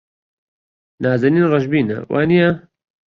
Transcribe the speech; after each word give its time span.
نازەنین 1.03 1.45
ڕەشبینە، 1.51 1.97
وانییە؟ 2.11 2.49